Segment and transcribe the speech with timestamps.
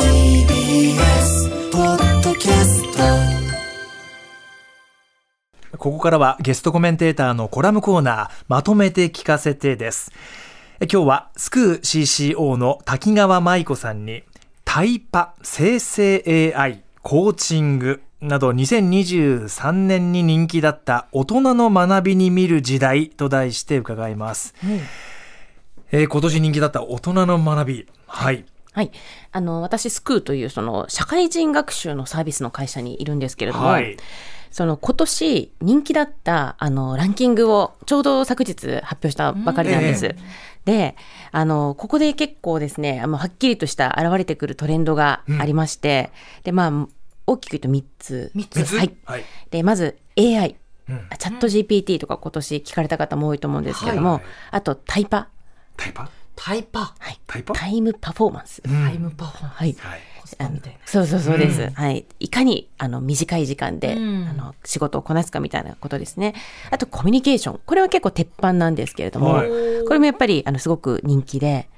[0.00, 2.82] TBS ポッドキャス
[5.72, 10.10] トここからはゲストコメンテーターのコラムコーナー、まとめて聞かせてです。
[10.80, 14.22] え今日はスクー CCO の滝川舞子さんに、
[14.64, 24.54] タイパ、生成 AI、コーチングなど2023年に人気だった大人の学びに見る時代と題して伺います。
[25.92, 27.86] えー今年人気だった大人の学び。
[28.06, 28.46] はい。
[28.72, 28.90] はい。
[29.32, 33.96] あの、私、スクーという、その、社会人学習のサービスの会社にいるんですけれども、はい。
[34.50, 40.06] その、今年人気だった、あの、ランキングを、ちょうど昨日発表したばかりなんです。
[40.06, 40.16] え
[40.64, 40.96] で、
[41.32, 46.10] あの、ここで結構ですね、あの、はっきりとした現れてくるトレンドがありまして、
[46.44, 46.88] で、まあ、
[47.26, 48.30] 大きく言うと3つ。
[48.34, 48.76] 三つ三つ？
[48.76, 48.96] はい。
[49.04, 49.24] はい。
[49.50, 50.56] で、まず AI。
[50.88, 55.28] うんチャット GPT とか今年聞かれた方も多いと思うんですけれども、はいあとタイパ、
[55.76, 56.10] タイパ？
[56.42, 58.62] タイパはい、タイパタイムパフォーマンス。
[58.64, 59.76] うんタイムパフォーマンスはい。
[59.78, 60.00] はい。
[60.22, 61.60] コスパみたいなそうそうそうです。
[61.60, 62.06] うんはい。
[62.18, 66.34] いかに、あの、短い時間で、うんあの、仕事をこなすかみたいなことですね。
[66.70, 67.60] あと、コミュニケーション。
[67.66, 69.48] これは結構鉄板なんですけれども、はい
[69.86, 71.68] これもやっぱり、あの、すごく人気で、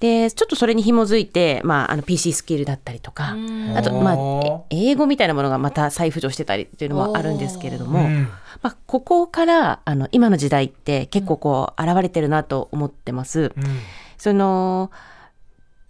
[0.00, 3.36] で、ちょっとそれに紐づいて、まあ、あの、PC スキルだったりとか、
[3.76, 8.28] あと、まあ英語みたいなものがまた再浮上してたりっていうのもあるんですけれども、うん
[8.62, 13.52] まあ、ここから、あの、今の時代って結構こう、現れてるなと思ってます。
[13.56, 13.64] うん
[14.20, 14.90] その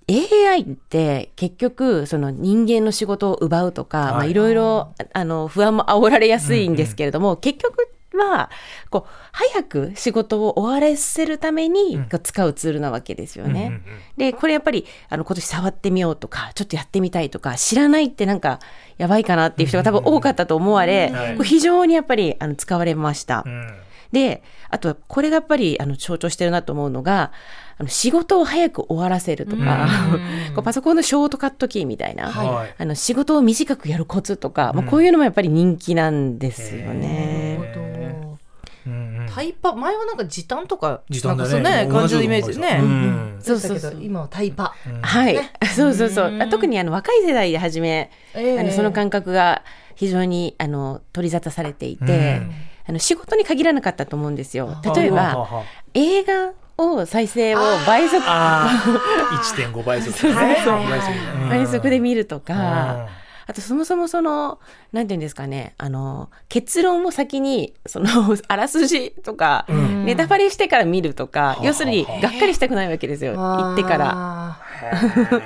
[0.09, 4.13] AI って結局その人間の仕事を奪うとか、はい。
[4.13, 8.51] まあ、いろいろあの不安も煽られやすいんですけれども、結局は
[8.89, 13.61] こう早く仕事を終わらせるために使うツールなわけですよね。
[13.61, 13.83] うんうんうん。
[14.17, 18.61] でこれやっぱりあの今年触ってみようとかちょっとやってみたいとか知らないってなんか
[18.97, 23.43] やばいかなっていう人が多分多かったと思われ、こう非常にやっぱりあの使われました。
[23.45, 23.75] うん。
[24.13, 27.33] で、あと、これがやっぱり、あの、象徴してるなと思うのが、
[27.81, 29.89] あの仕事を早く終わらせるとか、
[30.55, 32.75] こうパソコンのショートカットキーみたいな、はい。
[32.77, 37.59] あの、仕事を短くやるコツとか、まあ、こういうのもやっぱり人気なんですよね。
[39.35, 41.61] タイパ前はなんか時短とか時短だね。
[41.61, 43.39] なんかそうね感じのイメージですね、うん。
[43.41, 43.97] そうそうそう。
[43.99, 45.39] 今はタイパ、はい、
[45.75, 46.27] そうそうそう。
[46.27, 46.51] うん。
[46.51, 48.61] 特にあの若い世代で初め、ええ。
[48.61, 49.63] あのその感覚が
[49.95, 52.07] 非常にあの取り沙汰されていて、う
[52.45, 52.53] ん。
[52.89, 54.77] あの仕事に限らなかったと思うんですよ。
[54.95, 55.49] 例えば、
[55.95, 58.23] 映画を再生を倍速。
[58.27, 60.35] ああー1.5倍速。
[61.49, 62.43] 倍速で見るとうん。
[62.43, 63.09] か、
[63.47, 64.61] あとそもそもその、
[64.93, 68.07] なんていうんですかね、あの、結論を先に、その、
[68.49, 70.07] あらすじとか、ん。
[70.07, 73.99] ネタバレしてから見るとか、あ要するに、がっかりしたくないわけですよ、行ってから。
[73.99, 74.59] らまあ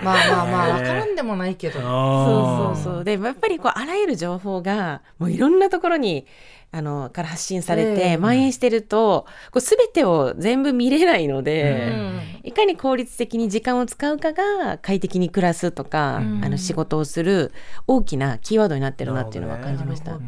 [0.03, 1.81] まあまあわからんでもないけど。
[1.81, 3.05] そうそうそう。
[3.05, 6.27] で、やっぱりこう、あらゆる情報が、もういろんなところに、
[6.75, 12.21] あの、から発信されて、ええ蔓延してると、こう、すべてを全部見れないので、うん。
[12.43, 16.45] いかに効率的に時間を使うかが快適に暮らすとか、うん。
[16.45, 17.53] あの仕事をする
[17.87, 20.19] 大きなキーワードになってるなっていうのは感じました。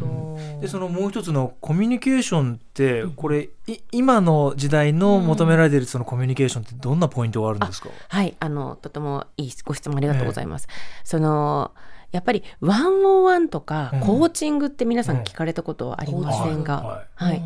[0.61, 10.69] でそのもう一つのコミュニケーションってこれい今の時代の求められているそのコミュニケーションってどんなポイントがあるんですか、はい、あのとてもいいご質問ありがとうございます。
[11.05, 11.73] その
[12.13, 14.01] やっぱりワンオンワンとかうん。
[14.01, 17.43] コーチングって皆さん聞かれたことはありませんが、ははい、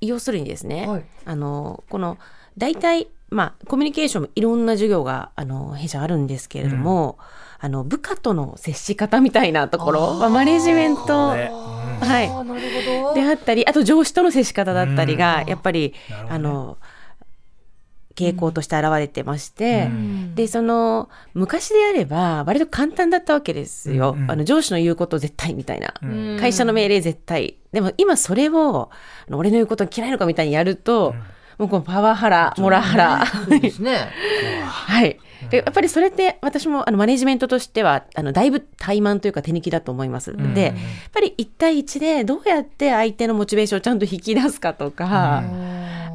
[0.00, 1.04] 要するにですね、はい。
[1.24, 2.18] あのこの
[2.58, 7.18] 大体まあコミュニケーションもいろんな授業があの弊社あるんですけれども、
[7.58, 11.50] あの部下との接し方みたいなところ、まあ、マネジメントね
[12.00, 13.14] はい。
[13.14, 15.48] であったりあと上司との接し方だったりが、うん。
[15.48, 16.16] やっぱり、ね。
[16.28, 16.78] あの
[18.20, 20.34] 傾向として現れてまして、うん。
[20.34, 24.30] でその昔であれば割と簡単だったわけですよ、うんうん。
[24.30, 26.38] あの上司の言うこと絶対みたいな、うん。
[26.40, 27.56] 会社の命令絶対。
[27.72, 28.90] でも今それを
[29.30, 31.14] 俺の言うこと嫌いのかみたいにやると、
[31.58, 34.08] もうこのパワハラモラハラ、ですね。
[34.64, 35.18] はい。
[35.48, 40.32] でやっぱりそれって私もあのマネジメントとしてはあのだいぶ怠慢というか手抜きだと思います。
[40.32, 40.54] ん。
[40.54, 40.74] でやっ
[41.12, 45.42] ぱり1対1でどうやって相手のモチベーションをちゃんと引き出すかとか、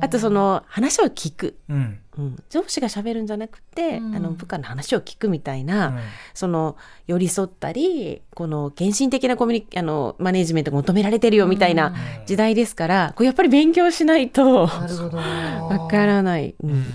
[0.01, 2.00] あとその話を聞く、うん。
[2.18, 4.15] うん、上司が喋るんじゃなくて、うん。
[4.15, 6.00] あの部下の話を聞くみたいな、うん。
[6.33, 6.77] その
[7.07, 11.94] 寄り添ったりこの献身的なコミュニあのマネジメントが求められてるよみたいな
[12.25, 14.68] 時代ですから、こうやっぱり勉強しないと。
[14.68, 16.56] わからない。
[16.63, 16.86] うん。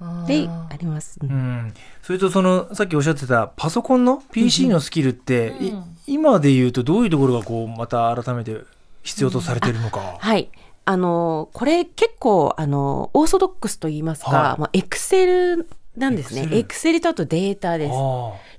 [0.00, 1.18] あであります。
[1.22, 1.30] うん。
[1.30, 5.72] うん、それとそのさっきおっしゃってたパソコンの PC のスキルって、い
[6.06, 8.60] 今で言うとどういうところがこうまた改めて
[9.02, 10.16] 必要とされているのか。
[10.18, 10.50] はい。
[10.84, 16.48] あの、これ結構、あの、オーソドックスと言いますか、はいまあ、エクセルなんですね。
[16.52, 17.94] エクセルとあとデータです。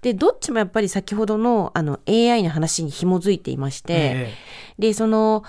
[0.01, 4.33] で、どっちもやっぱり先ほどの、あの、AI の話に紐づいていまして、え
[4.79, 5.43] で、その、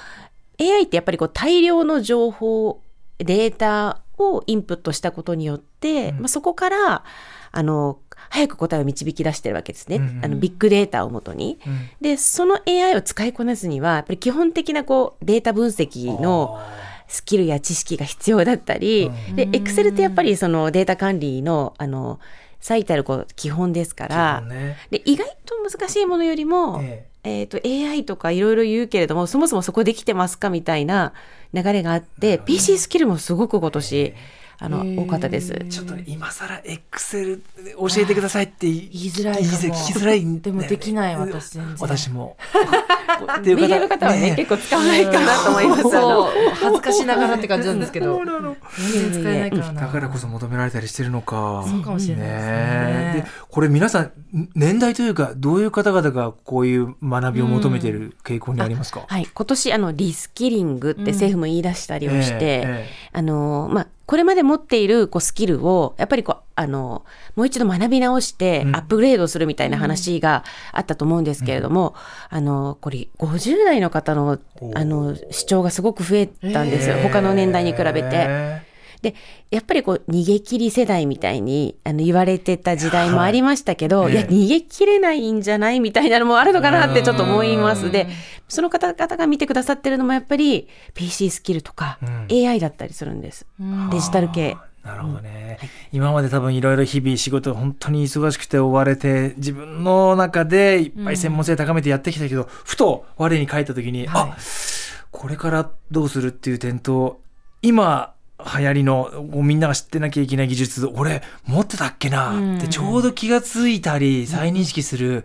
[0.60, 2.80] AI ってやっぱりこう大量の情報、
[3.18, 6.18] データをインプットしたことによって、うん。
[6.20, 7.04] まあ、そこから、
[7.52, 7.98] あの、
[8.30, 9.96] 早く答えを導き出してるわけですね。
[9.96, 11.58] うんうんあのビッグデータをもとに。
[11.64, 11.88] えうん。
[12.00, 16.58] で、その AI を使いこなすには、やっぱり基本的なこうデータ分析の
[17.08, 22.18] スキルや知識が必要だったり、で、Excel ってやっぱりそのデータ管理の、あの、
[22.60, 24.76] 最たるこう基本ですかあらー、ね。
[24.90, 27.42] で、意外と難しいものよりも、ええ。
[27.44, 31.12] っ、と、AI とかいろいろ言うけれども、そもそもそこできてますかみたいな
[31.56, 34.14] 流れがあって、PC スキルもすごく今年、
[34.58, 35.54] あの、多かったです。
[35.58, 37.42] えちょっとね今更エクセル
[37.78, 39.58] 教えてくださいって言いづらいかも。
[39.60, 40.52] 言聞きづらいで。
[40.52, 41.76] もできない私全然。
[41.80, 42.36] 私も。
[43.38, 44.34] っていう方はね。
[44.36, 45.82] 結構使わないかなと思います。
[46.54, 48.20] 恥ずかしながらって感じなんですけど。
[48.78, 51.64] 全然使えないからなだからこそ求められたりしてるのか。
[51.68, 53.26] そうかもしれないですね。
[53.50, 54.12] これ皆さん
[54.54, 62.88] 年代というかどういう方々がこういう学びを求めている傾向にありますか、はい、今年あのリスキリングって政府も言い出したりをして、え。
[63.12, 67.04] あのまあこれまで持っているこうスキルをやっぱりこうあの
[67.34, 68.76] もう一度学び直してうん。
[68.76, 71.94] アップグレードするみたいな話があったと思うんですけれども、
[72.28, 74.38] あのこれ50代の方の
[74.74, 78.65] あの主張がすごく増えたんですよ、他の年代に比べて。
[79.02, 79.16] えで
[79.50, 87.90] やっぱりこう逃げ切り世代みたいにあの言われてた時代もありましたけど、はいい、や逃げ切れないんじゃないみたいなのもあるのかなってちょっと思います。
[87.90, 88.06] で
[88.48, 92.26] その方々が見てくださってるのもやっぱり PC スキルとかうん。
[92.30, 93.46] AI だったりするんです。
[93.60, 94.56] うんデジタル系。
[94.84, 95.58] なるほどね、
[95.90, 104.30] 今まで多分いろいろ日々仕事本当に忙しくて追われて自分の中でいっぱい専門性高めてやってきたけど、ふと我に返った時に、はい。
[104.30, 104.36] あ
[105.10, 107.22] これからどうするっていう点と
[107.62, 115.24] 今流行りのみんなが知ってなきゃいけない技術俺持ってたっけなってちょうど気がついたり再認識する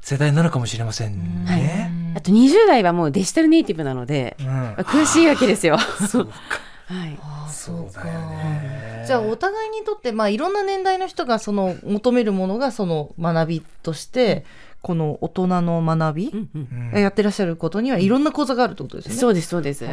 [0.00, 2.14] 世代なのかもしれませんね。
[2.16, 4.46] あと20代はもうデジタルネイティブなので、うん
[4.76, 5.78] 詳しいわけですよ。
[5.78, 6.32] そうか
[6.92, 7.18] はい。
[7.22, 9.04] あーそうだよね。
[9.06, 14.44] じゃあお互いにとってまあいろんな年代の人がその求めるものがその学びとして
[14.82, 19.20] この大人の学びうんうんうんやってらっしゃることにはいろんな講座があるってことですよね。
[19.20, 19.86] そうですそうです。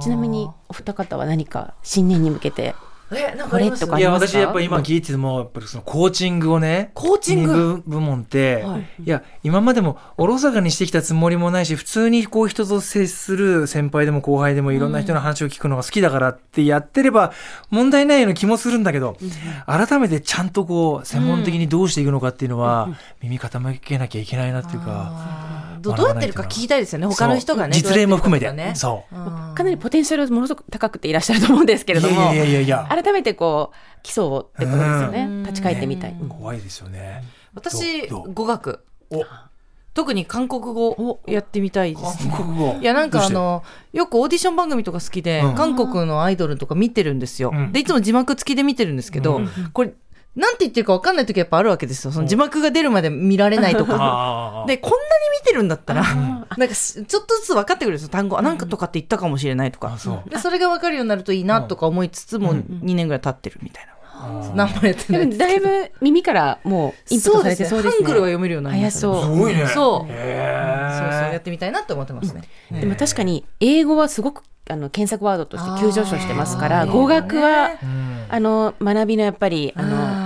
[0.00, 2.74] ちなみにお二方は何か新年に向けて
[3.12, 4.38] えなんこれとかあいやりますか？
[4.38, 7.82] 私やっぱ今聞いててもやっぱりそのコーチングをねコーチング？
[7.86, 9.02] 部部門って、はい。
[9.04, 17.32] い、や今までもおろそかにしてきたつもりもないし普通にこう人と接する先輩でも後輩でもいろんな人の話を聞くのが好きだからってやってれば
[17.70, 19.16] 問題ないような気もするんだけど、
[19.66, 22.88] 改めてちゃんとこう専門的にどうしていくのかっていうのは、
[23.22, 25.76] 耳傾けなきゃいけないなっていうか。
[25.80, 27.76] どどうやってるか聞きたいですよね他の人がね。
[27.76, 29.20] 実例も含めて、そうね
[29.56, 32.86] かなりポテンシャルものすごく高くていらっしゃると思うんですけれどもいやいやいやいや。
[32.88, 35.42] 改めてこう基礎をってことですよね、うん。
[35.42, 37.24] 立ち返ってみたい、うんうん怖いですよね。
[37.54, 38.84] 私語学。
[39.10, 39.24] お。
[39.94, 42.78] 特に韓国語をやってみたいです韓国語？
[42.82, 43.64] いやなんかあの
[43.94, 45.54] よくオーディション番組とか好きで、うん。
[45.54, 47.72] 韓国のアイドルとか見てるんですよ、うん。
[47.72, 49.48] でいつも字幕付きで見てるんですけど、うん。
[49.72, 49.94] これ
[50.36, 52.12] なんて言ってるか分かんない時やっぱあるわけですよ。
[52.12, 54.64] その字幕が出るまで見られないとか。
[54.68, 55.02] でこんなに
[55.40, 58.08] 見てるんだったらあ なんかしちょっとずつ分かってくるんですよ。
[58.10, 59.94] 単語あなんかとかって言ったかもしれないとか。
[59.94, 60.30] あそう。
[60.30, 62.58] でそれが分かるようになるといいなとか思いつつもうん。
[62.82, 67.98] 2年ぐらい経ってるみたいな、何もやってないだいぶ耳からもうインプットされてそうですね。
[67.98, 68.62] ハングルは読めるよう。
[68.62, 69.34] になりました、早そう。
[69.34, 69.66] すごいね。
[69.66, 69.72] そう。
[69.72, 80.25] そうそうやってみたいなって思ってますね、ねでも確かに英語はすごくあの検索ワードとして急上昇してますから語学はうんあの学びのやっぱりあのあ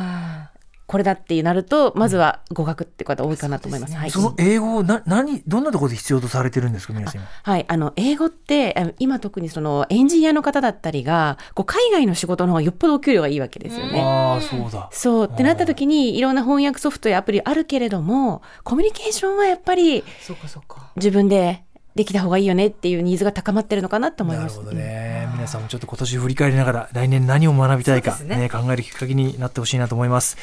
[0.90, 3.92] これだってなるとまずは語学って方多いかなと思います。
[3.92, 4.10] そうはい。
[4.10, 7.28] その英語をな何どんなところで必要とされてるんですか皆さん今？
[7.44, 14.00] はい、あの英語って今特にそのエンジニアの方だったりがこう海外の仕事の方がよっぽどお給料がいいわけですよね。
[14.00, 14.88] ああそうだ。
[14.90, 15.30] そう。
[15.32, 20.90] ってなった時にいろんな翻訳ソフトやアプリあるけれどもコミュニケーションはやっぱりそっかそっか。
[20.96, 21.62] 自分で
[21.94, 24.58] できた方がいいよねっていうニーズが高まってるのかなと思います。
[24.58, 28.36] なるほどね、皆さんもちょっと今年振り返りながら来年何を学びたいか、ね。
[28.36, 30.36] ね考えるきっかけになってほしいなと思います。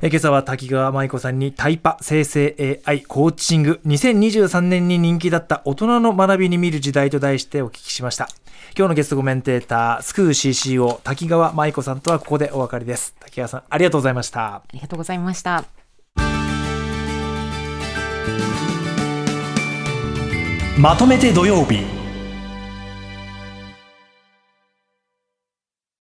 [0.00, 3.80] え今朝は滝川舞子さんにタイパ生成 AI コーチング。
[3.84, 8.28] 2023年に人気だった大人の学びに見る時代と題してお聞きしました。
[8.78, 13.16] 今日のゲストコメンテータースクー CCO 滝川舞子さんとはここでお別れです。
[13.18, 14.54] 滝川さんありがとうございました。
[14.54, 15.64] ありがとうございました。
[20.78, 22.03] まとめて土曜日